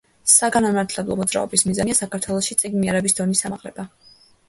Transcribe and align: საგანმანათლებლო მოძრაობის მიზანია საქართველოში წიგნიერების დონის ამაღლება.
საგანმანათლებლო 0.35 1.17
მოძრაობის 1.19 1.65
მიზანია 1.69 1.99
საქართველოში 2.01 2.61
წიგნიერების 2.65 3.19
დონის 3.23 3.49
ამაღლება. 3.53 3.91